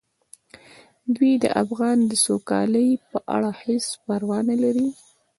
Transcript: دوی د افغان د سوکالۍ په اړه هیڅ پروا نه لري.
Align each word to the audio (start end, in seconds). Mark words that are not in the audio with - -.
دوی 1.15 1.33
د 1.43 1.45
افغان 1.63 1.97
د 2.05 2.11
سوکالۍ 2.25 2.89
په 3.09 3.17
اړه 3.35 3.49
هیڅ 3.63 3.85
پروا 4.05 4.39
نه 4.49 4.55
لري. 4.63 4.89